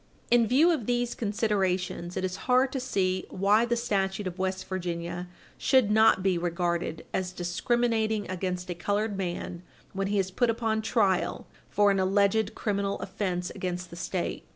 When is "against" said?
8.27-8.71, 13.51-13.91